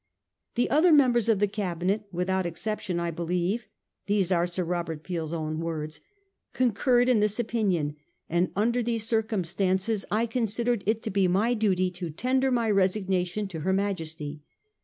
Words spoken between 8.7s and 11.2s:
these circumstances I considered it to